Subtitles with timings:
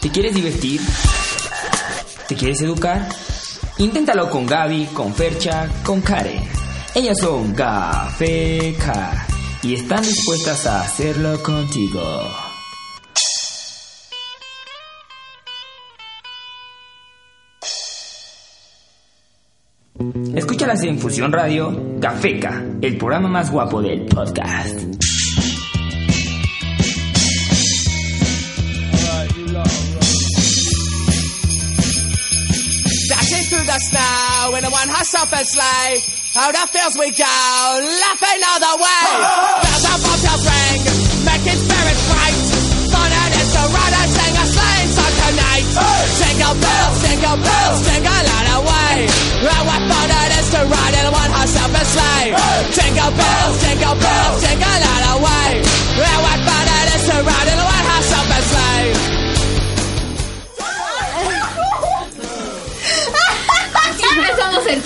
[0.00, 0.80] ¿Te quieres divertir?
[2.26, 3.06] ¿Te quieres educar?
[3.76, 6.42] Inténtalo con Gaby, con Fercha, con Karen.
[6.94, 9.26] Ellas son Gafeca
[9.62, 12.00] y están dispuestas a hacerlo contigo.
[20.34, 24.99] Escúchalas en Fusión Radio, Gafeca, el programa más guapo del podcast.
[33.80, 36.04] The snow in a one horse open sleigh.
[36.36, 39.08] Oh, the fields we go, laughing all the way.
[39.64, 40.80] Bells bobtails ring,
[41.24, 42.36] making spirits bright.
[42.92, 45.64] Fun and it's a and sing a sleighing song tonight.
[46.12, 48.96] Jingle bells, jingle bells, jingle all the way.
[49.48, 52.36] Oh, what fun it is to ride in a one horse open sleigh.
[52.76, 55.48] Jingle bells, jingle bells, jingle all the way.
[56.04, 56.39] Oh, what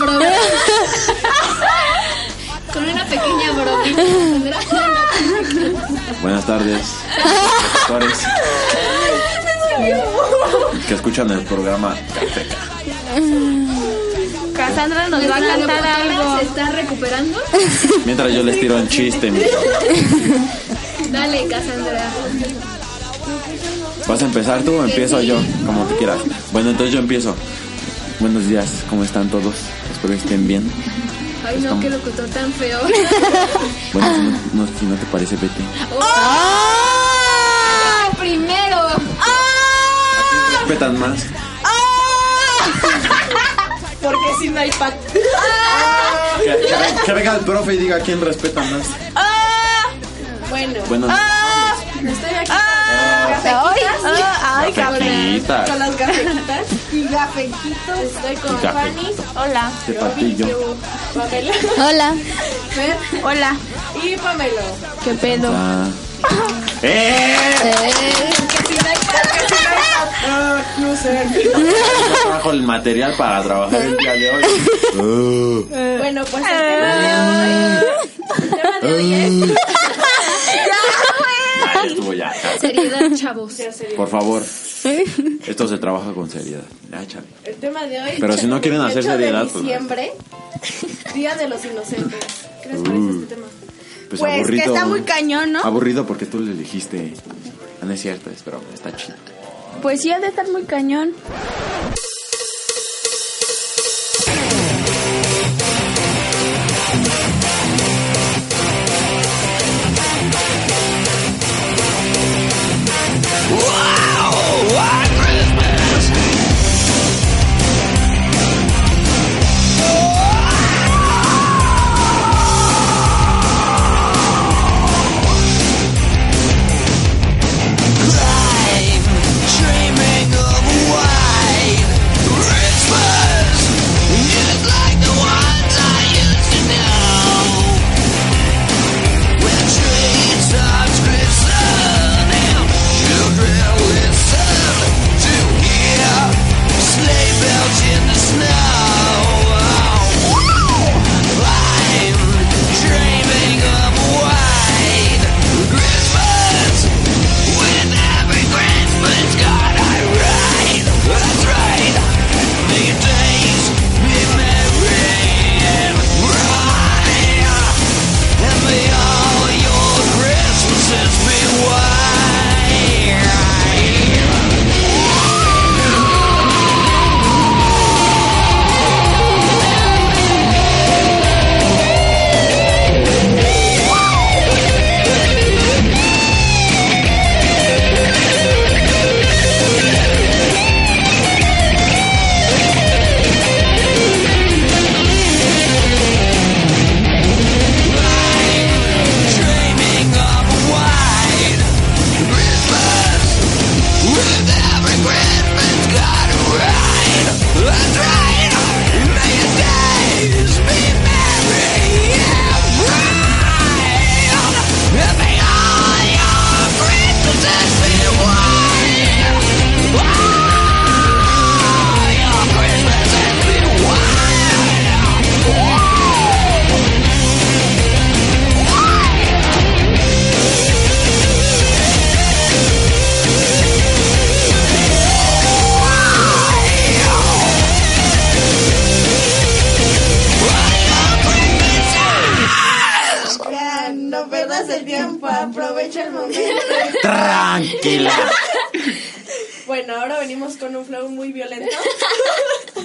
[2.73, 4.03] Con una pequeña bromita.
[6.21, 6.81] Buenas tardes,
[7.89, 8.19] doctores
[10.89, 12.57] que escuchan el programa Cafeca.
[14.55, 16.39] Cassandra nos va a cantar algo.
[16.39, 17.39] ¿Se está recuperando?
[18.05, 19.41] Mientras yo les tiro un chiste, mi-
[21.11, 22.05] Dale, Cassandra.
[24.07, 25.37] ¿vas a empezar tú o empiezo yo?
[25.65, 26.19] Como tú quieras.
[26.53, 27.35] Bueno, entonces yo empiezo.
[28.21, 29.55] Buenos días, ¿cómo están todos?
[30.05, 30.71] Espero que estén bien.
[31.49, 32.79] Ay, no, qué locutor tan feo.
[33.95, 34.21] Bueno, si
[34.55, 35.63] no, no- si no te parece, vete.
[36.03, 38.09] ¡Ah!
[38.19, 38.89] Primero.
[40.61, 41.21] Respetan más.
[44.03, 44.93] Porque sin iPad.
[46.37, 48.87] Que, que ve- que venga el profe y diga quién respeta más.
[50.51, 51.07] Bueno, Bueno,
[52.07, 52.34] estoy
[53.47, 54.73] Ay,
[55.65, 56.45] con las y.
[58.03, 59.11] Estoy con Fanny.
[59.37, 59.71] Hola.
[59.87, 60.77] de patillo.
[61.15, 62.15] Pamela, Hola.
[62.71, 63.57] Fer Hola.
[64.03, 64.63] y Pamelo.
[65.05, 65.53] ¿Qué pedo?
[66.83, 67.37] ¡Eh!
[70.79, 71.29] No sé.
[72.25, 74.45] Trajo el material para trabajar el día de hoy.
[75.99, 77.53] Bueno, pues el tema de hoy.
[78.43, 79.84] El tema de hoy es.
[81.85, 82.33] Ya estuvo ya.
[82.43, 82.59] ya.
[82.59, 83.55] Seriedad, chavos.
[83.97, 84.43] Por favor.
[85.47, 86.63] Esto se trabaja con seriedad.
[86.91, 87.27] Ya, chale.
[87.45, 88.11] El tema de hoy.
[88.21, 90.13] Pero si no quieren hacer 28 seriedad, de pues- diciembre,
[91.15, 92.21] Día de los Inocentes.
[92.63, 93.47] ¿Qué les parece este tema?
[94.09, 94.75] Pues, Pues que aburrido.
[94.75, 95.61] está muy cañón, ¿no?
[95.61, 97.15] Aburrido porque tú le elegiste.
[97.83, 99.17] Ah, No es cierto, es broma, está chido.
[99.83, 101.13] Pues sí, ha de estar muy cañón.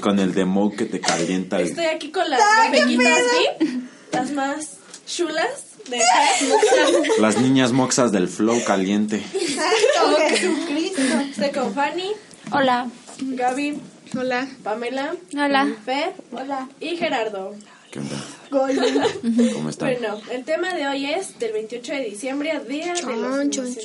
[0.10, 1.60] Con el demo que te calienta.
[1.60, 2.42] el- Estoy aquí con las
[2.72, 3.20] pequeñitas
[3.60, 6.02] VIP, las más chulas de
[7.20, 9.22] Las niñas moxas del flow caliente.
[11.30, 12.12] Estoy con Fanny,
[12.52, 12.88] Hola.
[13.22, 13.80] Gaby,
[14.18, 14.48] Hola.
[14.64, 15.68] Pamela, Hola.
[15.86, 17.54] Fer, hola y Gerardo.
[17.92, 18.16] ¿Qué onda?
[19.54, 19.90] ¿Cómo están?
[19.94, 23.78] Bueno, el tema de hoy es del 28 de diciembre, Día de los.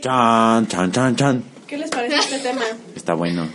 [0.00, 1.42] Chan, chan, chan, chan.
[1.66, 2.62] ¿Qué les parece este tema?
[2.94, 3.48] Está bueno.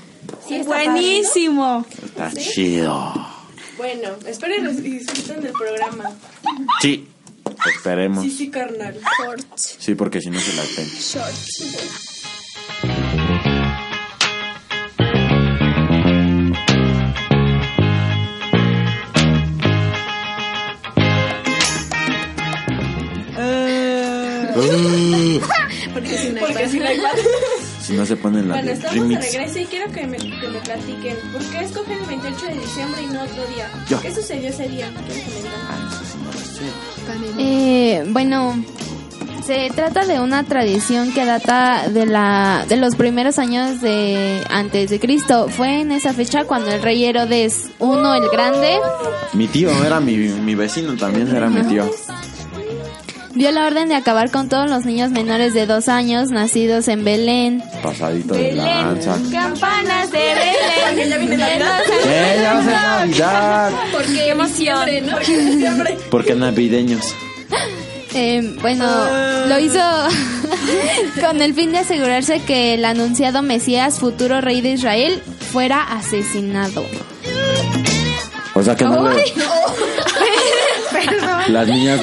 [0.66, 1.86] Buenísimo.
[2.04, 3.14] Está chido.
[3.78, 6.12] Bueno, espero y disfruten del programa.
[6.82, 7.08] Sí.
[7.76, 8.24] Esperemos.
[8.24, 9.00] Sí, sí, carnal.
[9.56, 10.88] Sí, porque si no se las ven.
[25.94, 27.14] Porque si no hay más.
[27.88, 29.32] Si no se ponen las Bueno, de estamos de remix.
[29.34, 31.16] regreso y quiero que me, que me platiquen.
[31.32, 33.70] ¿Por qué escogen el 28 de diciembre y no otro día?
[33.90, 34.02] Yo.
[34.02, 34.92] ¿Qué sucedió ese día?
[35.06, 35.54] ¿Quieren comentar?
[37.40, 38.62] Eh, bueno,
[39.46, 44.90] se trata de una tradición que data de la de los primeros años de antes
[44.90, 45.48] de Cristo.
[45.48, 48.80] Fue en esa fecha cuando el rey Herodes I el Grande
[49.32, 51.90] Mi tío era mi, mi vecino, también era mi tío.
[53.38, 57.04] Dio la orden de acabar con todos los niños menores de dos años nacidos en
[57.04, 57.64] Belén.
[57.82, 59.18] Pasadito de lanza.
[59.32, 61.40] Campanas de Belén.
[62.06, 63.72] ¡Eh, ya va a ser Navidad!
[63.92, 64.90] Porque emoción.
[65.06, 65.18] ¿no?
[66.10, 67.14] Porque navideños.
[68.14, 68.86] Eh, bueno,
[69.48, 69.80] lo hizo
[71.22, 76.86] con el fin de asegurarse que el anunciado Mesías, futuro rey de Israel, fuera asesinado.
[78.56, 79.24] O sea que no le...
[81.50, 82.02] Las niñas,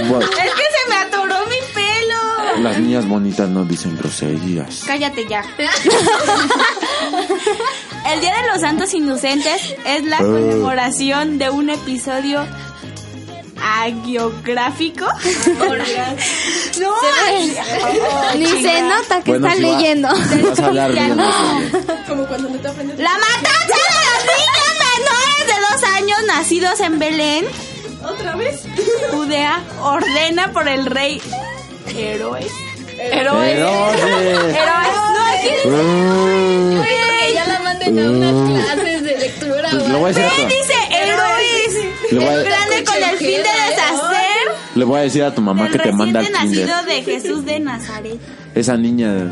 [2.64, 4.82] las niñas bonitas no dicen groserías.
[4.86, 5.42] Cállate ya.
[8.12, 10.24] El Día de los Santos Inocentes es la Oh.
[10.24, 12.44] conmemoración de un episodio
[13.62, 15.06] agiográfico.
[16.80, 16.94] no,
[18.38, 20.08] Ni se nota que Bueno, está si va- leyendo.
[20.14, 21.16] si vas a hablar bien,
[22.08, 22.98] Como cuando no te aprendes.
[22.98, 27.46] La matanza de los niños menores de dos años nacidos en Belén,
[28.04, 28.64] ¿Otra vez?
[29.12, 31.22] Judea, ordena por el rey
[31.86, 32.46] Heroes.
[32.98, 33.48] Heroes.
[33.48, 34.54] Herodes.
[34.54, 34.94] Heroes.
[35.04, 39.68] No, aquí Uh, Que ya la manden a unas clases de lectura.
[39.70, 40.74] pues o le voy a decir a tu, dice
[42.12, 44.24] le voy El grande con el fin de deshacer
[44.74, 47.44] le voy a decir a tu mamá el que te manda al nacido de Jesús
[47.44, 48.18] de Nazaret.
[48.54, 49.30] Esa niña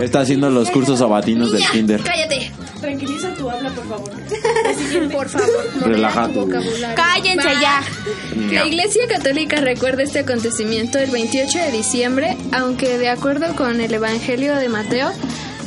[0.00, 2.00] está haciendo los cursos sabatinos del kinder.
[2.02, 2.50] Cállate.
[2.80, 4.10] Tranquiliza tu habla, por favor.
[5.12, 6.94] Por favor, modera Relaja tu vocabulario.
[6.96, 7.60] Cállense Va.
[7.60, 7.82] ya.
[8.52, 13.92] La Iglesia Católica recuerda este acontecimiento el 28 de diciembre, aunque de acuerdo con el
[13.92, 15.12] Evangelio de Mateo,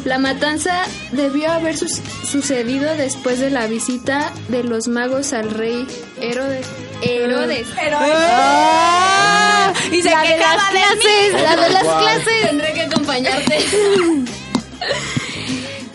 [0.05, 5.85] la matanza debió haber sucedido después de la visita de los magos al rey
[6.19, 6.65] Herodes.
[7.03, 7.67] Herodes.
[7.93, 10.81] Ah, y se La de las quejaba de mí.
[11.03, 12.41] clases, la de las clases.
[12.49, 13.57] Tendré que acompañarte.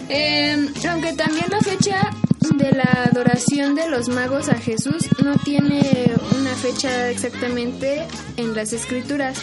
[0.09, 2.11] Eh, aunque también la fecha
[2.59, 8.73] de la adoración de los magos a Jesús no tiene una fecha exactamente en las
[8.73, 9.39] escrituras.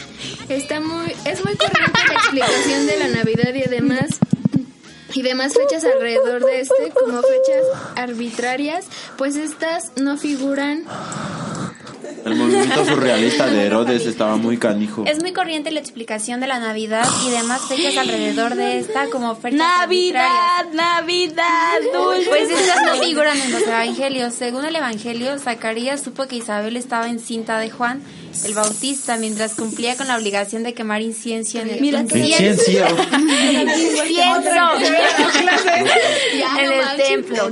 [0.49, 4.19] Está muy, es muy corriente la explicación de la Navidad y demás
[5.13, 7.63] y demás fechas alrededor de este como fechas
[7.95, 8.85] arbitrarias,
[9.17, 10.83] pues estas no figuran
[12.25, 15.03] El movimiento surrealista de Herodes estaba muy canijo.
[15.05, 19.35] Es muy corriente la explicación de la Navidad y demás fechas alrededor de esta como
[19.35, 20.73] fechas arbitrarias.
[20.73, 22.29] Navidad, Navidad, dulce.
[22.29, 24.33] Pues estas no figuran en los evangelios.
[24.33, 28.01] Según el evangelio, Zacarías supo que Isabel estaba encinta de Juan
[28.45, 32.89] el Bautista mientras cumplía con la obligación de quemar incienso en el Mira, incienso Incienso.
[36.59, 37.49] en el templo.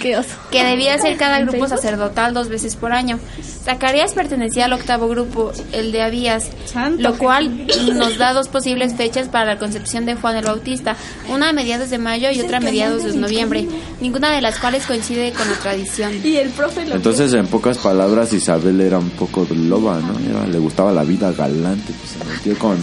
[0.00, 0.28] Qué oso.
[0.50, 3.18] que debía ser cada grupo sacerdotal dos veces por año.
[3.64, 6.50] Zacarías pertenecía al octavo grupo, el de Abías,
[6.98, 10.96] lo cual nos da dos posibles fechas para la concepción de Juan el Bautista,
[11.28, 13.66] una a mediados de mayo y otra a mediados de noviembre,
[14.00, 16.20] ninguna de las cuales coincide con la tradición.
[16.24, 20.18] Y el profe lo Entonces, en pocas palabras, Isabel era un poco loba, ¿no?
[20.28, 22.78] Era- le gustaba la vida galante, pues se metió con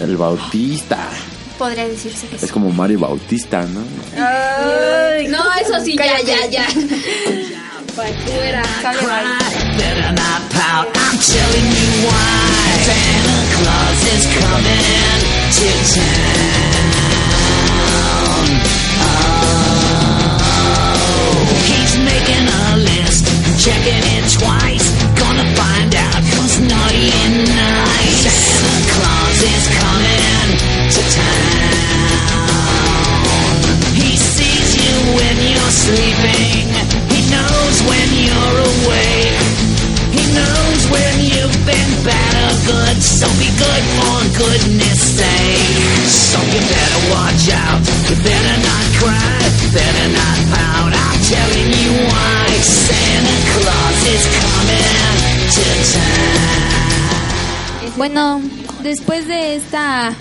[0.00, 1.08] el Bautista.
[1.58, 2.44] Podría decirse que sí.
[2.44, 3.80] Es como Mario Bautista, ¿no?
[5.28, 6.66] No, eso sí, ya, ya, ya.
[12.78, 17.18] Santa Claus is coming to town.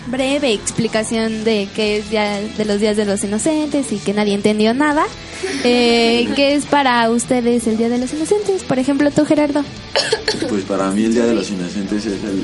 [0.07, 4.33] Breve explicación de qué es día de los días de los inocentes y que nadie
[4.33, 5.05] entendió nada,
[5.63, 8.63] eh, ¿qué es para ustedes el día de los inocentes?
[8.63, 9.63] Por ejemplo, tú, Gerardo.
[10.49, 12.43] Pues para mí el Día de los Inocentes es el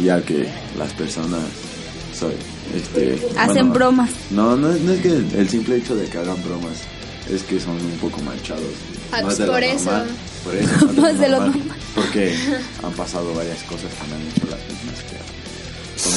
[0.00, 0.46] día que
[0.78, 1.40] las personas
[2.18, 2.34] soy,
[2.74, 4.10] este, Hacen bueno, bromas.
[4.30, 6.78] No, no, es- no es que el simple hecho de que hagan bromas
[7.30, 8.62] es que son un poco manchados.
[9.10, 9.84] Ah, Más de lo por eso.
[9.90, 10.06] normal,
[10.44, 10.86] Por eso.
[11.00, 11.78] Más de lo normal, normal.
[11.94, 12.34] Porque
[12.82, 16.12] han pasado varias cosas que me han hecho las personas que son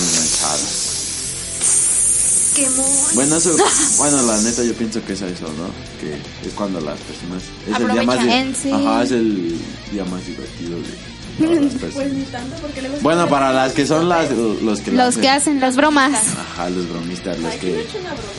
[3.14, 3.56] Bueno, eso,
[3.98, 5.68] bueno, la neta yo pienso que es eso, ¿no?
[6.00, 6.14] Que
[6.48, 7.44] es cuando las personas...
[7.68, 8.20] Es el día más...
[8.62, 8.72] Sí.
[8.72, 9.58] Ajá, es el
[9.92, 12.14] día más divertido de las Pues personas.
[12.14, 12.98] ni tanto porque luego...
[13.02, 16.14] Bueno, para las que son las, los que Los que hacen las bromas.
[16.14, 17.82] Ajá, los bromistas, los Ay, ¿quién ha que...
[17.84, 18.32] hecho una broma?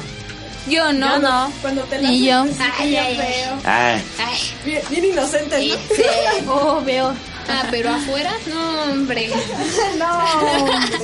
[0.68, 1.06] Yo no.
[1.16, 1.52] Yo no.
[1.62, 2.40] Cuando te la Ni yo.
[2.78, 3.32] Ay, bien ay, ay.
[3.34, 3.58] feo.
[3.64, 4.02] Ay,
[4.64, 5.76] Bien, bien inocente,
[6.46, 6.52] ¿no?
[6.52, 7.12] Oh, veo.
[7.48, 9.30] Ah, pero afuera, no, hombre.
[9.98, 10.18] No,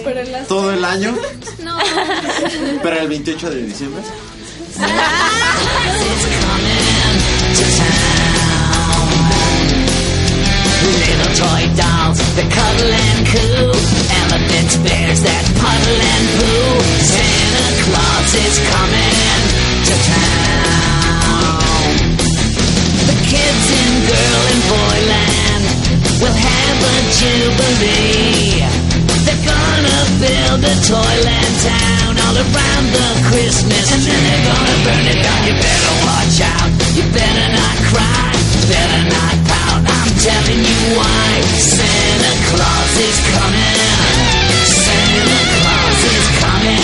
[0.04, 0.48] pero en las...
[0.48, 1.14] todo el año,
[1.60, 1.78] No.
[2.82, 4.02] pero el 28 de diciembre.
[11.02, 13.70] Little toy dolls that cuddle and coo.
[14.20, 16.82] Elephants, bears that puddle and poo.
[17.12, 19.16] Santa Claus is coming
[19.88, 21.86] to town.
[23.08, 25.31] The kids in girl and boyland will
[26.80, 28.64] have jubilee.
[29.24, 35.04] They're gonna build a toyland town all around the Christmas and then they're gonna burn
[35.06, 35.40] it down.
[35.46, 36.70] You better watch out.
[36.96, 38.32] You better not cry.
[38.68, 39.82] Better not pout.
[39.84, 41.28] I'm telling you why.
[41.60, 43.78] Santa Claus is coming.
[44.64, 46.82] Santa Claus is coming.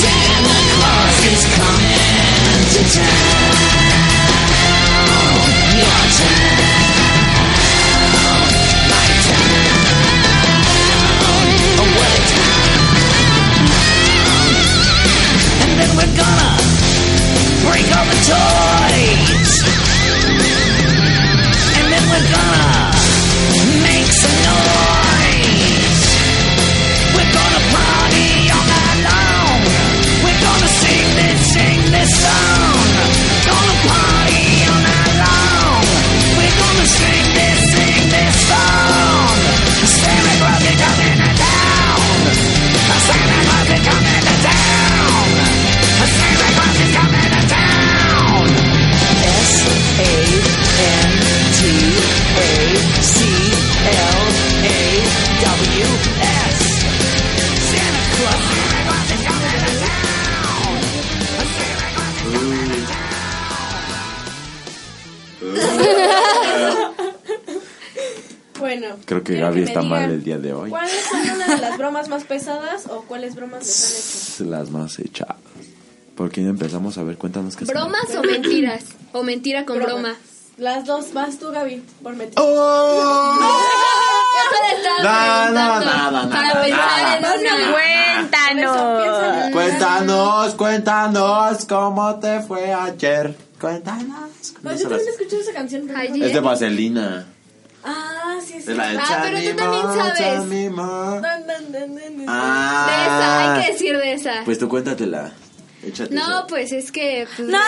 [0.00, 3.62] Santa Claus is coming to town.
[5.78, 6.51] Your town.
[69.32, 70.70] Que quiero Gaby me está mal el día de hoy.
[70.70, 74.50] ¿Cuáles son una de las bromas más pesadas o cuáles bromas les han hecho?
[74.50, 75.36] Las más echadas.
[76.16, 76.98] ¿Por quién empezamos?
[76.98, 77.74] A ver, cuéntanos qué son.
[77.74, 78.84] ¿Bromas o mentiras?
[79.12, 79.94] O mentira con Bromas.
[80.02, 80.16] broma.
[80.58, 82.34] Las dos, vas tú, Gaby, por meter.
[82.36, 83.38] ¡Oh!
[84.32, 85.80] Yo No, no, nada,
[86.28, 87.34] para nada, pensar nada.
[87.36, 87.72] en una.
[87.72, 89.52] Cuéntanos.
[89.52, 93.34] Cuéntanos, cuéntanos cómo te fue ayer.
[93.60, 94.06] Cuéntanos.
[94.62, 95.86] No, No yo también escuché esa canción.
[95.86, 96.24] no-.
[96.24, 97.26] Es de Vaselina.
[97.84, 98.70] Ah, sí, sí.
[98.70, 100.18] Es la de Ah, pero tú también sabes.
[100.18, 101.20] Chanimo.
[101.20, 102.26] Dan, dan, dan, dan, dan.
[102.28, 102.86] Ah.
[102.88, 104.44] De esa, hay que decir de esa.
[104.44, 105.32] Pues tú cuéntatela.
[105.84, 106.14] Échate.
[106.14, 107.26] No, pues es que.
[107.36, 107.58] Pues, No,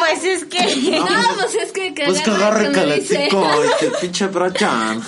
[0.00, 1.00] pues es que.
[1.00, 1.06] No,
[1.38, 1.94] pues es que.
[1.94, 5.02] que Pues que agarre caletico, este pinche Brian.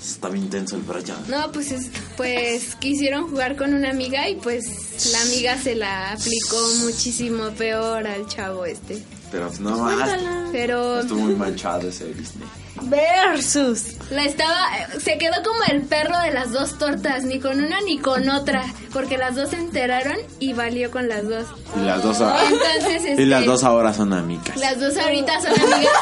[0.00, 1.16] Está bien intenso el Brian.
[1.28, 6.12] No, pues es, pues quisieron jugar con una amiga y pues la amiga se la
[6.12, 9.00] aplicó muchísimo peor al chavo este.
[9.30, 10.10] Pero pues no más.
[10.50, 12.48] Pero Estuvo muy manchado ese Disney.
[12.82, 13.82] Versus.
[14.10, 14.56] la estaba,
[15.02, 18.64] se quedó como el perro de las dos tortas, ni con una ni con otra,
[18.92, 21.46] porque las dos se enteraron y valió con las dos.
[21.76, 24.56] Y las dos, a- Entonces, y las este, dos ahora son amigas.
[24.56, 25.92] Las dos ahorita son amigas.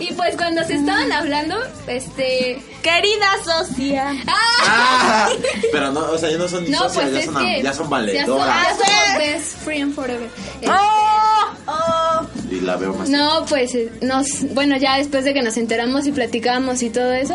[0.00, 2.60] Y pues cuando se estaban hablando, este.
[2.82, 4.12] Querida socia.
[4.26, 5.28] Ah,
[5.72, 7.62] pero no, o sea, ya no son ni No, socias, pues ya, son, que.
[7.62, 8.56] ya son Ya son, valedoras.
[8.68, 10.28] ya somos best friend forever.
[10.60, 11.23] Este, Oh,
[11.66, 12.26] oh.
[12.50, 13.08] Y la veo más.
[13.08, 14.52] No, pues eh, nos.
[14.54, 17.34] Bueno, ya después de que nos enteramos y platicamos y todo eso,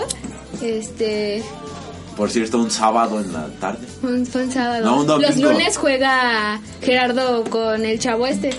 [0.61, 1.43] este.
[2.17, 3.87] Por cierto, un sábado en la tarde.
[4.03, 4.83] un- fue un sábado.
[4.85, 5.21] No, un.
[5.21, 8.49] Los lunes juega Gerardo con el chavo este.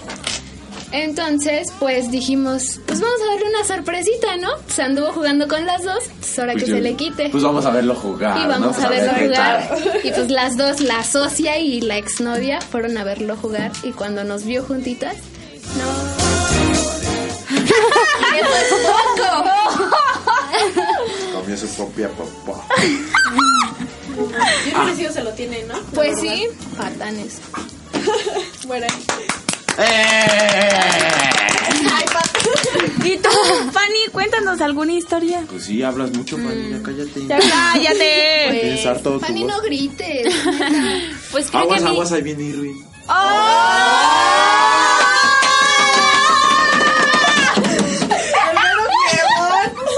[0.92, 4.48] Entonces, pues dijimos, pues vamos a darle una sorpresita, ¿no?
[4.66, 7.28] Se anduvo jugando con las dos, pues ahora Pues que yo- se le quite.
[7.30, 8.36] Pues vamos a verlo jugar.
[8.38, 8.72] y vamos ¿no?
[8.72, 9.78] Pues a verlo ver jugar.
[10.02, 13.70] Y pues las dos, la socia y la exnovia, fueron a verlo jugar.
[13.84, 15.14] Y cuando nos vio juntitas,
[21.32, 22.64] Comió su propia papá.
[24.16, 25.74] Yo creo que sí o se lo tiene, ¿no?
[25.94, 27.40] Pues sí, patanes.
[28.66, 28.86] Bueno.
[33.04, 33.28] ¿Y tú,
[33.72, 35.44] Fanny, cuéntanos alguna historia?
[35.48, 37.26] Pues sí, hablas mucho, Fanny, ya cállate.
[37.26, 37.38] Ya
[37.72, 39.00] cállate.
[39.02, 40.34] Tu Fanny, no grites.
[41.32, 42.86] Pues creo Aguas, que aguas, ahí viene Irwin.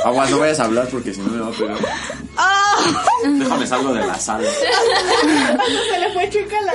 [0.05, 1.79] Aguas, no vayas a hablar porque si no me va a pegar.
[3.25, 4.49] Déjame salgo de la sala.
[4.51, 6.73] Se le fue chica la.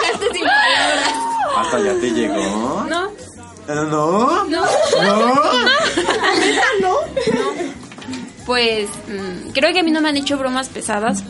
[0.00, 1.14] dejaste sin palabras.
[1.56, 2.86] Hasta ya te llegó.
[2.88, 3.06] No.
[3.06, 4.44] Eh, ¿No?
[4.46, 4.64] No.
[6.80, 6.96] ¿No?
[8.46, 11.22] Pues mm, creo que a mí no me han hecho bromas pesadas,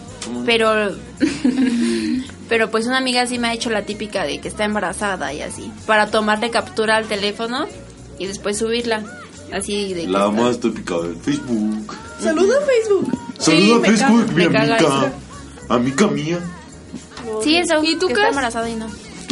[0.46, 0.96] pero
[2.48, 5.42] pero pues una amiga sí me ha hecho la típica de que está embarazada y
[5.42, 7.66] así, para tomarle captura al teléfono
[8.18, 9.02] y después subirla,
[9.52, 11.96] así de La está- más típica del Facebook.
[12.20, 13.18] Saluda a Facebook.
[13.38, 15.12] Saluda a Facebook, caga- mi amiga.
[15.68, 16.38] Amiga mía.
[17.42, 17.82] Sí, eso.
[17.82, 18.86] ¿Y tú, que está embarazada y no.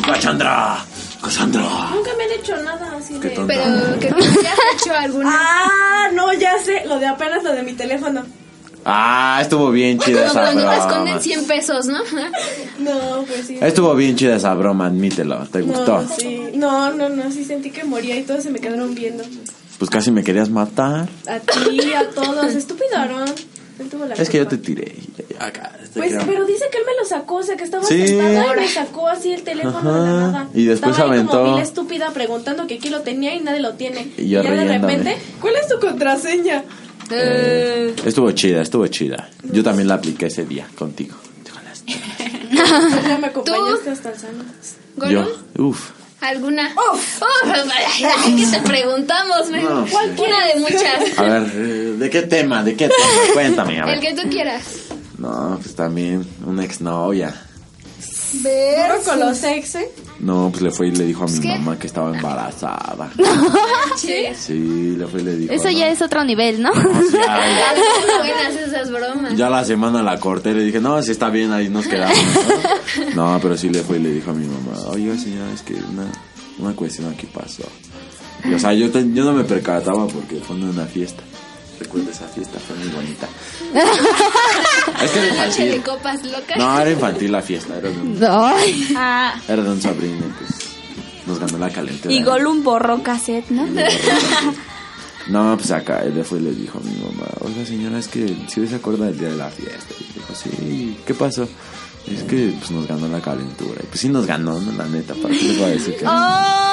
[0.05, 0.79] Cassandra.
[1.23, 1.63] Cassandra.
[1.93, 3.41] Nunca me han hecho nada así Qué de.
[3.47, 5.31] Pero que tú ya has hecho alguna.
[5.33, 6.85] Ah, no, ya sé.
[6.87, 8.23] Lo de apenas lo de mi teléfono.
[8.85, 10.77] Ah, estuvo bien chida esa cuando te broma.
[10.77, 11.99] esconden 100 pesos, ¿no?
[12.79, 13.59] No, pues sí.
[13.61, 15.41] Estuvo bien chida esa broma, admítelo.
[15.49, 16.03] ¿Te gustó?
[16.03, 16.51] No, sí.
[16.55, 17.31] No, no, no.
[17.33, 19.25] Sí sentí que moría y todos se me quedaron viendo.
[19.79, 21.09] Pues casi me querías matar.
[21.29, 22.55] A ti, a todos.
[22.55, 23.29] Estúpido, Aaron.
[23.79, 24.97] Él tuvo la Es que yo te tiré.
[25.17, 27.85] Ya, Acá, te Pues, pero dice que él me lo sacó, o sea, que estaba
[27.85, 28.09] Sí.
[28.09, 30.49] sentada y me sacó así el teléfono de la nada.
[30.53, 31.39] Y después estaba ahí aventó.
[31.41, 34.13] como vil estúpida preguntando que aquí lo tenía y nadie lo tiene.
[34.17, 36.65] Y yo ya de repente, ¿cuál es tu contraseña?
[37.11, 39.31] Eh, estuvo chida, estuvo chida.
[39.45, 41.15] Yo también la apliqué ese día contigo.
[41.87, 41.89] Pues
[43.09, 44.47] ya me acompañaste hasta el salón.
[45.09, 45.27] Yo,
[45.65, 45.91] uff.
[46.21, 46.75] ¿Alguna?
[46.93, 47.23] ¡Uf!
[48.37, 49.51] ¿Qué te preguntamos?
[49.51, 51.19] No, ¿Cuál Una de muchas.
[51.19, 52.63] A ver, eh, ¿de qué tema?
[52.65, 53.33] ¿De qué tema?
[53.35, 54.01] Cuéntame, a El ver.
[54.01, 54.63] que tú quieras.
[55.17, 57.35] No, pues también una exnovia.
[58.33, 59.91] ¿Duro con los ex, eh?
[60.21, 61.49] No, pues le fue y le dijo a mi ¿Qué?
[61.49, 63.11] mamá que estaba embarazada.
[63.97, 64.27] Sí.
[64.37, 65.53] Sí, le fue y le dijo.
[65.53, 65.71] Eso no.
[65.71, 66.73] ya es otro nivel, ¿no?
[66.73, 66.81] Ya,
[67.21, 67.75] ya.
[68.07, 69.37] Son buenas esas bromas.
[69.37, 72.17] Ya la semana la corté, le dije, no, si está bien, ahí nos quedamos.
[73.17, 75.63] No, No, pero sí le fue y le dijo a mi mamá, oiga señora, es
[75.63, 76.07] que una,
[76.59, 77.65] una cuestión aquí pasó.
[78.45, 81.23] Y, o sea, yo, te- yo no me percataba porque fue una fiesta.
[81.79, 83.29] Recuerdo esa fiesta, fue muy bonita.
[85.05, 85.83] es que era de infantil.
[85.83, 86.57] copas locas.
[86.59, 88.19] No, era infantil la fiesta, era de un.
[88.97, 90.51] Ah, era de un sobrino, pues
[91.27, 92.13] nos ganó la calentura.
[92.13, 93.67] y Gollum borró cassette, ¿no?
[95.29, 98.09] No, pues acá él le fue y le dijo a mi mamá, oiga señora, es
[98.09, 99.95] que si se acuerda del día de la fiesta.
[100.01, 101.47] Y dijo, sí, ¿qué pasó?
[102.07, 103.79] Es que pues nos ganó la calentura.
[103.83, 104.73] Y pues sí nos ganó, ¿no?
[104.73, 106.11] La neta, ¿para qué les voy a decir que no?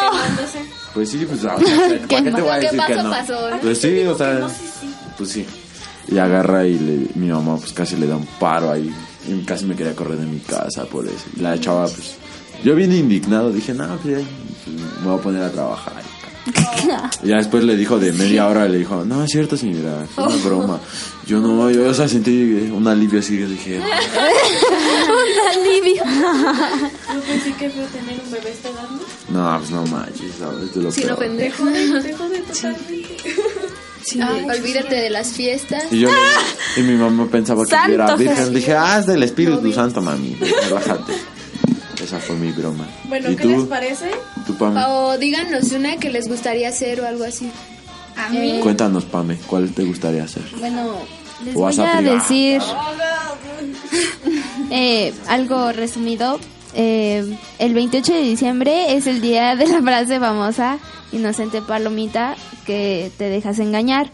[0.09, 0.65] Quemándose.
[0.93, 1.65] Pues sí, pues ¿para qué
[2.07, 3.09] ¿para qué te voy a Lo que decir que pasó, no?
[3.09, 3.57] pasó, ¿no?
[3.59, 4.47] Pues sí, o sea,
[5.17, 5.45] pues sí.
[6.07, 8.93] Y agarra y le, mi mamá pues casi le da un paro ahí.
[9.27, 11.25] Y casi me quería correr de mi casa por eso.
[11.35, 12.15] Y la chava pues...
[12.63, 14.25] Yo bien indignado dije, no, pues ya
[14.63, 15.93] pues, me voy a poner a trabajar.
[17.23, 20.25] Y ya después le dijo de media hora, le dijo, no, es cierto señora, fue
[20.25, 20.79] una broma.
[21.25, 23.79] Yo no, yo o sea, sentí un alivio así, yo dije,
[25.07, 26.03] Un alivio.
[26.03, 28.87] Yo pensé que fue tener un bebé esta edad,
[29.31, 29.53] ¿no?
[29.53, 30.75] no, pues no manches, ¿sabes?
[30.75, 31.13] De lo Sin peor".
[31.17, 31.51] ofender.
[31.51, 33.17] Te jode, te jode totalmente.
[34.21, 35.83] Ay, olvídate de las fiestas.
[35.91, 38.37] Y yo le- y mi mamá pensaba que yo era virgen.
[38.37, 38.53] Jesús.
[38.53, 40.35] Dije, ah, es del Espíritu Santo, mami.
[40.35, 41.13] Relájate.
[42.03, 42.87] Esa fue mi broma.
[43.05, 43.69] Bueno, ¿Y ¿qué les tú?
[43.69, 44.11] parece?
[44.45, 44.79] ¿Tú, Pame?
[44.87, 47.49] O díganos una que les gustaría hacer o algo así.
[48.15, 48.59] A mí.
[48.61, 50.43] Cuéntanos, Pame, ¿cuál te gustaría hacer?
[50.59, 50.99] Bueno,
[51.43, 52.61] les ¿O voy a a decir
[54.71, 56.39] eh, algo resumido.
[56.75, 60.77] Eh, el 28 de diciembre es el día de la frase famosa
[61.11, 62.35] Inocente Palomita
[62.65, 64.09] que te dejas engañar.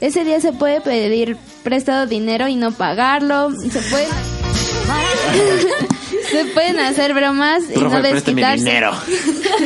[0.00, 3.50] Ese día se puede pedir prestado dinero y no pagarlo.
[3.52, 4.08] Se puede
[6.30, 8.64] se pueden hacer bromas y no Profe, présteme desquitarse.
[8.64, 8.92] dinero.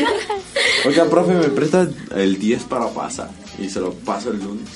[0.87, 3.31] Oiga, profe, ¿me presta el 10 para pasar?
[3.59, 4.69] Y se lo paso el lunes.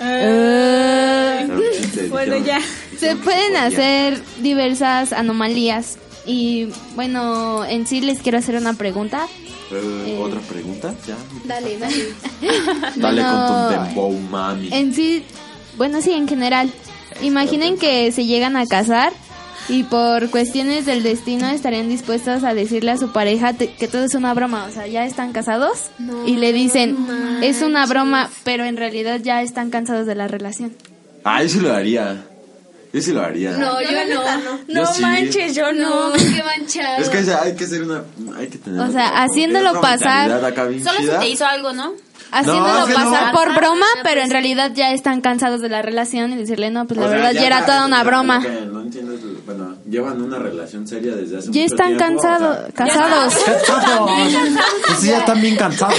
[0.00, 1.48] Eh,
[2.10, 2.60] Bueno, ya.
[2.98, 5.98] Se pueden hacer diversas anomalías.
[6.28, 9.26] Y bueno, en sí les quiero hacer una pregunta.
[9.72, 10.94] Eh, ¿Otra pregunta?
[11.06, 11.16] Ya.
[11.44, 12.04] Dale, dale.
[12.96, 14.68] Dale Bueno, con tu dembow, mami.
[14.72, 15.24] En sí,
[15.76, 16.70] bueno, sí, en general.
[17.22, 19.12] Imaginen que se llegan a casar
[19.68, 24.04] y por cuestiones del destino estarían dispuestas a decirle a su pareja te- que todo
[24.04, 25.90] es una broma, o sea, ya están casados
[26.26, 26.96] y le dicen,
[27.42, 30.72] es una broma, pero en realidad ya están cansados de la relación.
[31.24, 32.24] Ah, sí lo haría.
[32.98, 33.52] Yo sí lo haría.
[33.52, 34.58] No, yo no.
[34.66, 35.02] Yo sí.
[35.54, 36.98] yo No, qué manchado.
[36.98, 38.02] Es que sea, hay que ser una.
[38.36, 38.80] Hay que tener.
[38.80, 41.20] O sea, haciéndolo una pasar- mentalidad acá bien Solo si chida.
[41.20, 41.92] te hizo algo, ¿no?
[42.30, 42.94] Haciéndolo no.
[42.94, 46.86] pasar por broma, pero en realidad ya están cansados de la relación y decirle, no,
[46.86, 48.38] pues la O sea, verdad ya era toda una ya, broma.
[48.40, 52.58] No entiendo es, bueno, llevan una relación seria desde hace Ya mucho están tiempo, cansados,
[52.58, 53.34] o sea, casados.
[53.66, 54.10] ¡Cansados!
[54.86, 55.96] Pues sí, ya están bien cansados.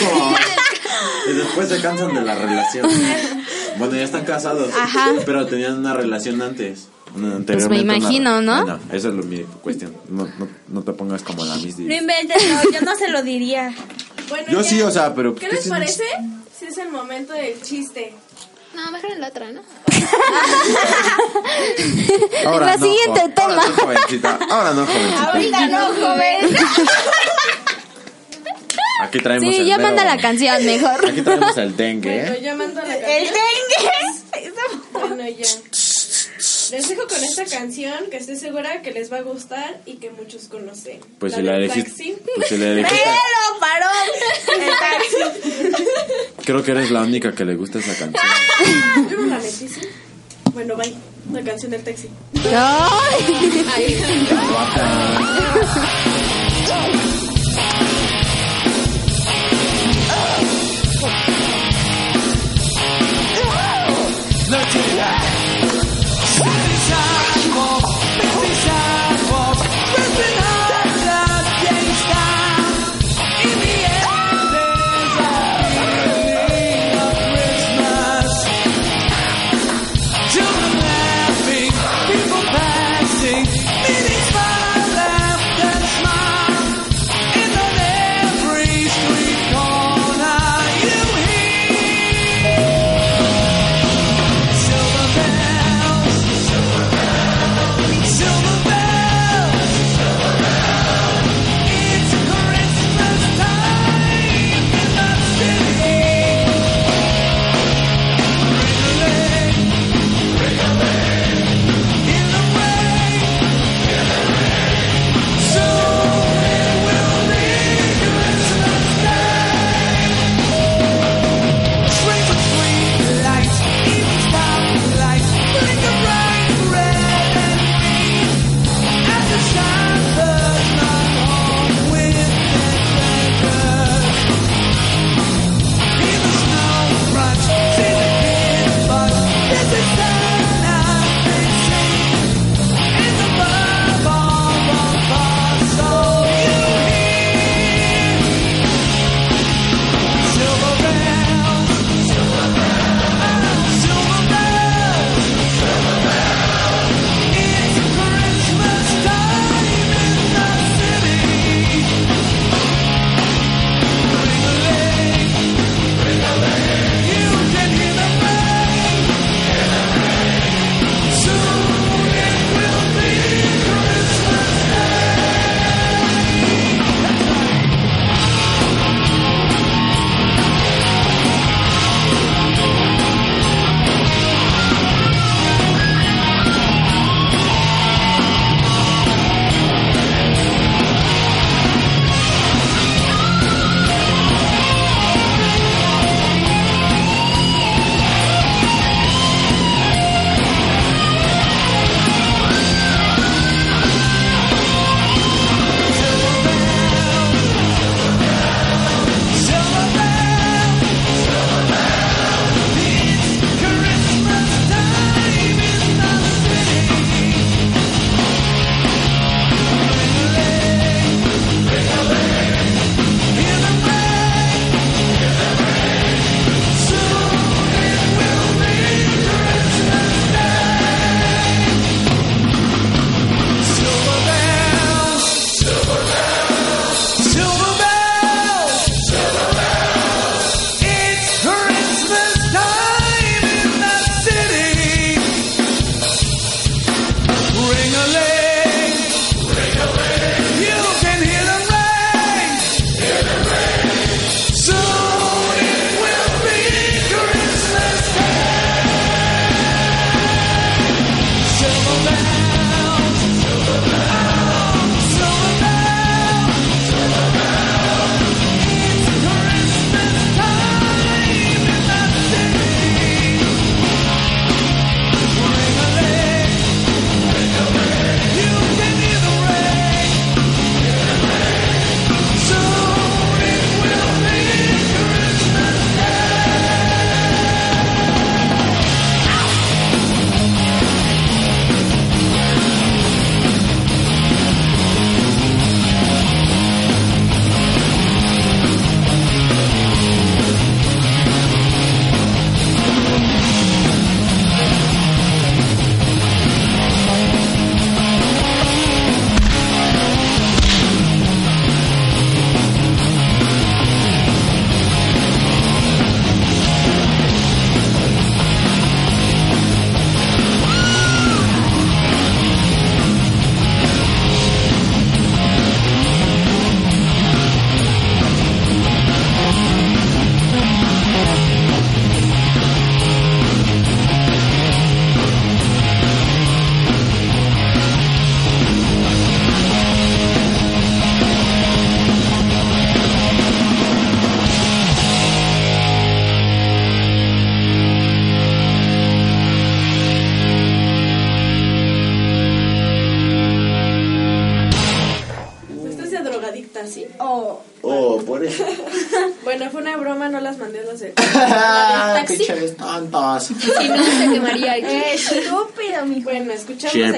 [1.29, 2.87] Y después se cansan de la relación.
[3.79, 4.71] Bueno, ya están casados.
[4.79, 5.13] Ajá.
[5.25, 6.87] Pero tenían una relación antes.
[7.15, 8.61] Una- Pues me una- imagino, ¿no?
[8.61, 9.95] Bueno, esa es lo, mi cuestión.
[10.09, 13.23] No, no, no te pongas como la Miss No inventes, no, yo no se lo
[13.23, 13.73] diría.
[14.29, 14.69] Bueno, Yo ya.
[14.69, 15.33] sí, o sea, pero.
[15.33, 16.03] ¿Qué ¿qué les parece?
[16.55, 18.13] Si es el momento del chiste.
[18.75, 19.61] No, mejor en la otra, ¿no?
[22.45, 23.55] Ahora La no, siguiente toma.
[23.55, 24.39] Ahora no, jovencita.
[24.51, 25.23] Ahora no, jovencita.
[25.31, 26.55] Ahorita no, joven.
[28.99, 31.05] Aquí traemos Sí, el ya mero- manda la canción mejor.
[31.07, 33.33] Aquí traemos el dengue, Bueno, ya mando la El canción.
[34.33, 34.53] dengue.
[34.91, 35.47] Bueno, ya.
[36.71, 40.11] Les dejo con esta canción que estoy segura que les va a gustar y que
[40.11, 40.99] muchos conocen.
[41.17, 41.89] Pues si la elegiste.
[41.89, 42.15] taxi.
[42.35, 42.99] Pues si la elegiste.
[43.03, 43.87] Pero paró.
[44.61, 46.35] El taxi.
[46.45, 48.21] Creo que eres la única que le gusta esa canción.
[49.09, 49.81] Yo no la metí, ¿sí?
[50.53, 50.93] Bueno, bye.
[51.33, 52.07] La canción del taxi.
[52.33, 52.49] Silver
[56.69, 57.08] bells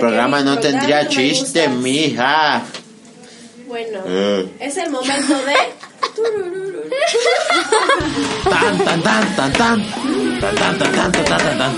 [0.01, 1.81] programa Kevin no tendría chiste, gustas.
[1.83, 2.61] mija.
[3.67, 4.49] Bueno, Eh.
[4.59, 5.55] es el momento de...
[8.49, 9.85] Tan, tan, tan, tan, tan.
[10.41, 11.75] Tan, tan, tan, tan, tan, tan, tan.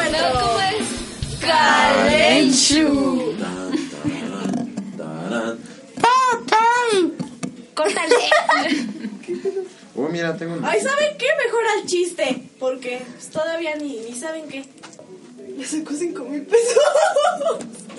[1.39, 3.33] Calenchu.
[7.75, 8.15] Córtale.
[9.95, 10.65] Oh, mira, tengo un...
[10.65, 11.25] Ay, ¿saben qué?
[11.45, 12.43] Mejor al chiste.
[12.59, 14.63] Porque todavía ni, ni saben qué.
[15.63, 16.77] Le sacó cinco mil pesos.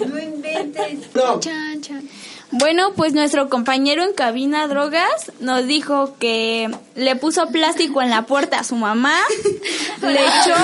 [0.07, 0.98] No inventes.
[1.40, 2.09] Chan, chan.
[2.50, 8.27] Bueno, pues nuestro compañero en cabina drogas nos dijo que le puso plástico en la
[8.27, 9.18] puerta a su mamá,
[10.03, 10.55] le echó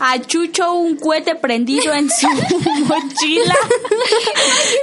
[0.00, 3.56] a Chucho un cohete prendido en su mochila.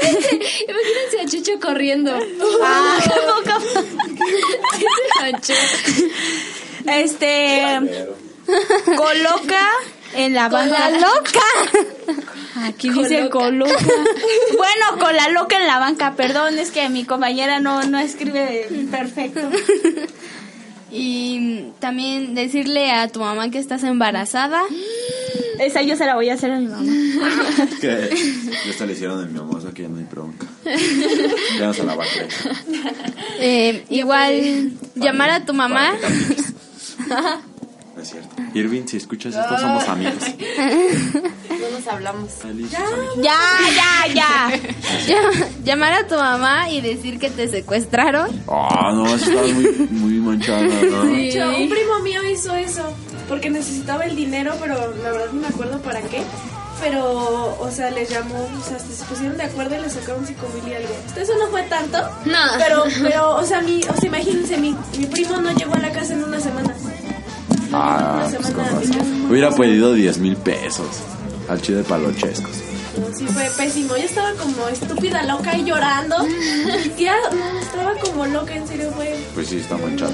[0.01, 2.17] Imagínense a Chucho corriendo.
[2.63, 3.61] Ah, poco-
[5.37, 5.53] Chucho.
[6.87, 7.79] este
[8.95, 9.67] coloca
[10.15, 11.41] en la banca loca.
[12.63, 13.73] Aquí dice coloca.
[14.57, 18.67] Bueno, con la loca en la banca, perdón, es que mi compañera no, no escribe
[18.89, 19.41] perfecto.
[20.91, 24.63] Y también decirle a tu mamá que estás embarazada.
[25.59, 26.85] Esa yo se la voy a hacer a mi mamá.
[27.81, 28.09] Que
[28.69, 30.47] esta le hicieron a mi mamá, o sea que ya no hay bronca.
[31.57, 32.29] Ya no se la va a creer.
[33.39, 35.93] Eh, igual llamar a tu mamá.
[38.05, 38.35] Es cierto.
[38.53, 40.13] Irving, si escuchas esto, somos amigos.
[41.65, 42.29] No nos hablamos.
[43.21, 43.39] Ya,
[43.75, 44.59] ya, ya.
[45.07, 48.29] Llama- llamar a tu mamá y decir que te secuestraron.
[48.47, 51.07] Ah, no, estaba muy, muy manchada, ¿no?
[51.15, 52.93] Hecho, un primo mío hizo eso.
[53.27, 56.21] Porque necesitaba el dinero, pero la verdad no me acuerdo para qué.
[56.81, 60.47] Pero, o sea, les llamó, o sea, se pusieron de acuerdo y le sacaron cinco
[60.53, 60.93] mil y algo.
[61.19, 61.97] Eso no fue tanto.
[62.25, 62.37] No.
[62.59, 65.91] Pero, pero, o sea, mi, o sea, imagínense, mi, mi primo no llegó a la
[65.91, 66.75] casa en una semana.
[67.77, 69.27] Ah, pues con razón.
[69.29, 70.87] Hubiera pedido 10 mil pesos
[71.49, 72.51] al chile de palochescos.
[73.17, 73.97] Sí, fue pésimo.
[73.97, 76.23] Yo estaba como estúpida, loca y llorando.
[76.23, 79.17] Mi tía, no, estaba como loca, en serio, fue.
[79.33, 80.13] Pues sí, está manchado.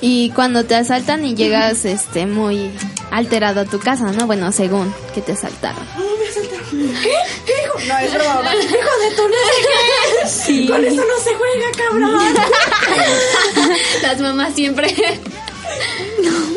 [0.00, 2.70] Y cuando te asaltan y llegas este muy
[3.10, 4.26] alterado a tu casa, ¿no?
[4.26, 5.84] Bueno, según que te asaltaron.
[5.96, 6.94] No, me asaltaron.
[7.02, 7.12] ¿Qué?
[7.46, 7.78] ¿Qué dijo?
[7.88, 8.54] No, es broma.
[8.54, 10.28] Hijo de tu no sé qué.
[10.28, 10.68] Sí.
[10.68, 12.34] Con eso no se juega, cabrón.
[14.02, 14.94] Las mamás siempre.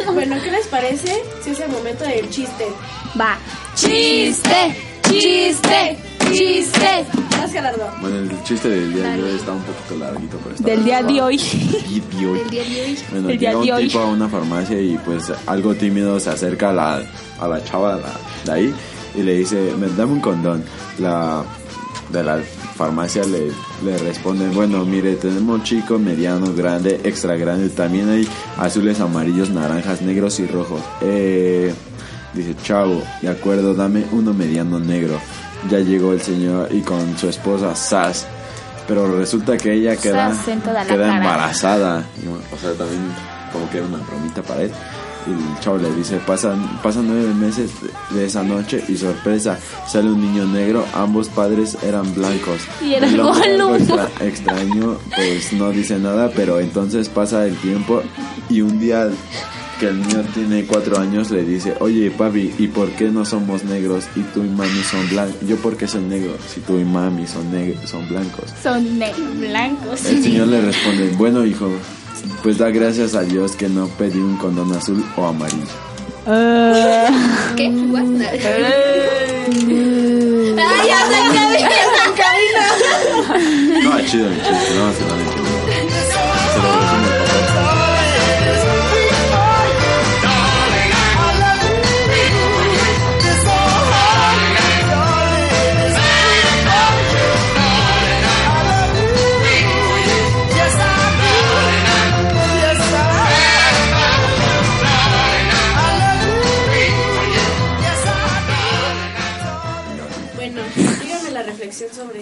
[0.13, 2.65] Bueno, ¿qué les parece si es el momento del chiste?
[3.19, 3.37] Va.
[3.75, 4.75] ¡Chiste!
[5.09, 5.97] ¡Chiste!
[6.31, 7.05] ¡Chiste!
[7.37, 7.89] Más Gerardo.
[8.01, 11.01] Bueno, el chiste del día de hoy está un poquito larguito, pero está Del día
[11.03, 11.37] de hoy.
[11.37, 12.39] Día de hoy.
[12.41, 12.99] El día de hoy.
[13.11, 13.87] Bueno, El día llega de un hoy.
[13.87, 17.03] tipo a una farmacia y pues algo tímido se acerca a la,
[17.39, 18.73] a la chava de, la- de ahí
[19.15, 20.63] y le dice, "Me- dame un condón.
[20.99, 21.43] La
[22.09, 22.39] de la
[22.79, 23.51] farmacia le,
[23.83, 28.25] le responde, bueno, mire, tenemos chico, mediano, grande, extra grande, también hay
[28.57, 30.81] azules, amarillos, naranjas, negros y rojos.
[31.01, 31.73] Eh,
[32.33, 35.19] dice, chavo, de acuerdo, dame uno mediano negro.
[35.69, 38.25] Ya llegó el señor y con su esposa, Sas.
[38.87, 42.05] Pero resulta que ella queda, en queda embarazada.
[42.53, 43.01] O sea, también
[43.51, 44.71] como que era una bromita para él.
[45.27, 47.71] El chavo le dice, pasan, pasan nueve meses
[48.11, 52.61] de, esa noche y sorpresa, sale un niño negro, ambos padres eran blancos.
[52.83, 58.01] Y era El extra- extraño, pues no dice nada, pero entonces pasa el tiempo
[58.49, 59.09] y un día
[59.79, 63.63] que el niño tiene cuatro años le dice, oye papi, ¿y por qué no somos
[63.63, 65.35] negros y tú y mami son blancos?
[65.47, 68.45] Yo porque soy negro, si tú y mami son negros, son blancos.
[68.61, 68.83] Son
[69.39, 70.05] blancos.
[70.05, 71.69] El señor le responde, bueno hijo,
[72.43, 75.65] pues da gracias a Dios que no pedí un condón azul o amarillo.
[77.55, 77.69] ¿Qué?
[77.69, 78.03] What?
[80.61, 82.65] ¡Ay, ya se encabina, ya se encabina!
[83.83, 85.18] No, chido, chiste, no, se van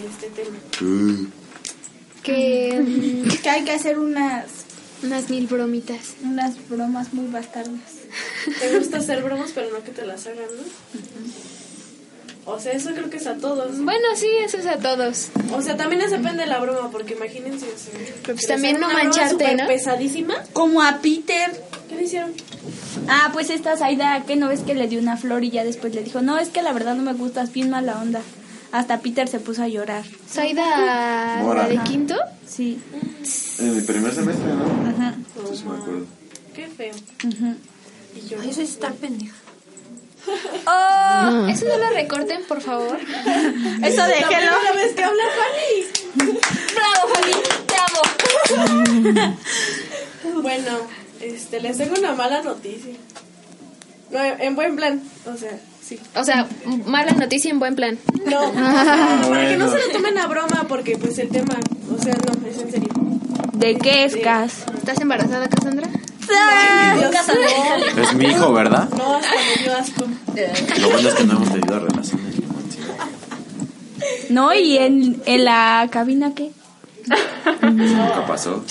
[0.07, 0.57] este tema.
[2.23, 4.45] Que mm, Que hay que hacer unas,
[5.03, 6.15] unas mil bromitas.
[6.23, 7.79] unas bromas muy bastardas.
[8.59, 10.63] Te gusta hacer bromas, pero no que te las hagan, ¿no?
[12.49, 13.77] O sea, eso creo que es a todos.
[13.81, 15.27] Bueno, sí, eso es a todos.
[15.51, 17.65] O sea, también es depende de la broma, porque imagínense.
[17.65, 17.93] O sea,
[18.23, 19.67] pues también no mancharte, ¿no?
[19.67, 20.35] pesadísima.
[20.53, 21.61] Como a Peter.
[21.89, 22.33] ¿Qué le hicieron?
[23.09, 25.93] Ah, pues esta Zaida, que no ves que le dio una flor y ya después
[25.93, 28.21] le dijo, no, es que la verdad no me gustas, bien mala onda.
[28.71, 30.03] Hasta Peter se puso a llorar.
[31.43, 31.63] Mora.
[31.63, 32.15] la de quinto.
[32.47, 32.79] Sí.
[33.59, 34.89] En el primer semestre, ¿no?
[34.89, 35.15] Ajá.
[35.53, 36.05] Sí, me acuerdo.
[36.55, 36.93] Qué feo.
[38.15, 38.41] Y yo.
[38.41, 39.33] Eso es estar pendeja.
[40.69, 42.99] Oh, Eso no lo recorten, por favor.
[43.83, 44.27] eso La déjelo.
[44.27, 46.33] primera vez que habla Fanny.
[46.75, 47.33] Bravo, Fanny,
[47.65, 47.75] te
[49.15, 50.41] amo.
[50.41, 50.79] Bueno,
[51.21, 52.93] este, les tengo una mala noticia.
[54.11, 55.01] No, en buen plan.
[55.25, 55.99] O sea, sí.
[56.15, 56.47] O sea,
[56.85, 57.97] mala noticia en buen plan.
[58.25, 58.51] No,
[59.29, 61.55] para que no se lo tomen a broma porque pues el tema,
[61.93, 62.89] o sea, no, es en serio.
[63.53, 64.65] ¿De qué es Cas?
[64.77, 65.87] ¿Estás embarazada, Cassandra?
[66.27, 68.89] No, Es mi hijo, ¿verdad?
[68.89, 70.05] no, hasta me dio asco.
[70.81, 72.35] Lo bueno es que no hemos tenido relaciones.
[74.29, 74.53] ¿No?
[74.53, 76.51] ¿Y en, en la cabina qué?
[77.61, 78.63] Nunca pasó.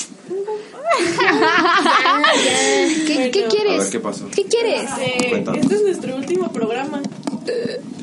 [3.06, 3.78] ¿Qué, ¿qué A quieres?
[3.78, 4.28] ver qué pasó.
[4.34, 4.90] ¿Qué quieres?
[5.00, 7.00] Eh, este es nuestro último programa.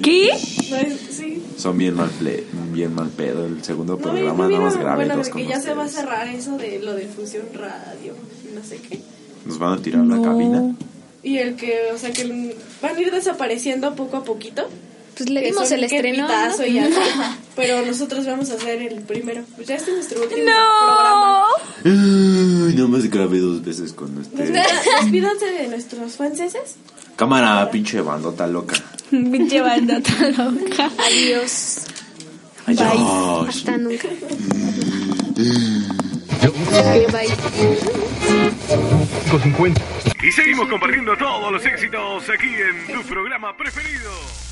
[0.02, 0.30] ¿Qué?
[0.70, 1.44] No es- sí.
[1.58, 3.46] Son bien mal, ple- bien mal pedo.
[3.46, 5.74] El segundo No, programa no nada más grave bueno, dos de con que ya se
[5.74, 6.06] va a ustedes.
[6.06, 8.14] cerrar eso de lo de fusión radio,
[8.54, 9.00] no sé qué.
[9.46, 10.76] Nos van a tirar la cabina.
[11.22, 14.68] Y el que, o sea, que van a ir desapareciendo poco a poquito.
[15.16, 16.28] Pues le dimos el estreno.
[16.28, 16.66] ¿no?
[16.66, 16.94] y así.
[17.56, 19.44] Pero nosotros vamos a hacer el primero.
[19.56, 21.46] Pues ya este es nuestro último programa.
[21.84, 21.86] No.
[21.86, 21.92] Ay,
[22.74, 24.52] no me grabé dos veces con este.
[24.52, 26.76] Despídanse de nuestros franceses.
[27.16, 28.76] Cámara, pinche bandota loca.
[29.10, 30.92] Pinche bandota loca.
[30.98, 31.86] Adiós.
[32.66, 33.48] Adiós.
[33.50, 34.08] Hasta nunca.
[37.12, 37.34] Bye.
[40.24, 44.43] Y seguimos compartiendo todos los éxitos aquí en tu programa preferido.